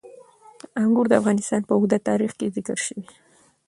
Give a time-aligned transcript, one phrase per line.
[0.81, 3.15] انګور د افغانستان په اوږده تاریخ کې ذکر شوی دی.